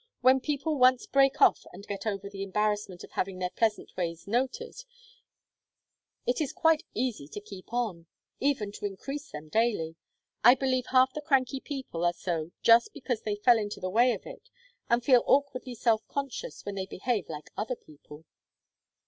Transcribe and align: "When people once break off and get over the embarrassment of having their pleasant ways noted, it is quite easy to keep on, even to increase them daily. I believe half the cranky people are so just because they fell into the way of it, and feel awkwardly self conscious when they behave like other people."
"When 0.21 0.39
people 0.39 0.79
once 0.79 1.05
break 1.05 1.39
off 1.43 1.63
and 1.71 1.85
get 1.87 2.07
over 2.07 2.27
the 2.27 2.41
embarrassment 2.41 3.03
of 3.03 3.11
having 3.11 3.37
their 3.37 3.51
pleasant 3.51 3.95
ways 3.95 4.25
noted, 4.27 4.73
it 6.25 6.41
is 6.41 6.51
quite 6.53 6.81
easy 6.95 7.27
to 7.27 7.39
keep 7.39 7.71
on, 7.71 8.07
even 8.39 8.71
to 8.71 8.87
increase 8.87 9.29
them 9.29 9.47
daily. 9.47 9.95
I 10.43 10.55
believe 10.55 10.87
half 10.87 11.13
the 11.13 11.21
cranky 11.21 11.59
people 11.59 12.03
are 12.03 12.13
so 12.13 12.51
just 12.63 12.93
because 12.95 13.21
they 13.21 13.35
fell 13.35 13.59
into 13.59 13.79
the 13.79 13.91
way 13.91 14.13
of 14.13 14.25
it, 14.25 14.49
and 14.89 15.05
feel 15.05 15.21
awkwardly 15.27 15.75
self 15.75 16.07
conscious 16.07 16.65
when 16.65 16.73
they 16.73 16.87
behave 16.87 17.29
like 17.29 17.51
other 17.55 17.75
people." 17.75 18.25